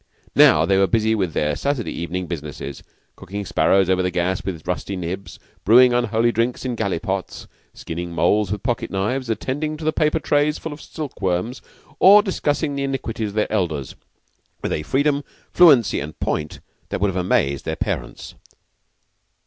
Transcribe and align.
Now 0.35 0.65
they 0.65 0.79
were 0.79 0.87
busy 0.87 1.13
with 1.13 1.33
their 1.33 1.55
Saturday 1.55 1.91
evening 1.91 2.25
businesses 2.25 2.81
cooking 3.15 3.45
sparrows 3.45 3.87
over 3.87 4.01
the 4.01 4.09
gas 4.09 4.43
with 4.43 4.65
rusty 4.67 4.95
nibs; 4.95 5.37
brewing 5.63 5.93
unholy 5.93 6.31
drinks 6.31 6.65
in 6.65 6.75
gallipots; 6.75 7.45
skinning 7.75 8.11
moles 8.11 8.51
with 8.51 8.63
pocket 8.63 8.89
knives; 8.89 9.29
attending 9.29 9.77
to 9.77 9.91
paper 9.91 10.19
trays 10.19 10.57
full 10.57 10.73
of 10.73 10.81
silkworms, 10.81 11.61
or 11.99 12.23
discussing 12.23 12.73
the 12.73 12.83
iniquities 12.83 13.29
of 13.29 13.35
their 13.35 13.51
elders 13.53 13.93
with 14.63 14.71
a 14.73 14.81
freedom, 14.81 15.23
fluency, 15.51 15.99
and 15.99 16.19
point 16.19 16.61
that 16.89 16.99
would 16.99 17.09
have 17.09 17.15
amazed 17.15 17.65
their 17.65 17.75
parents. 17.75 18.33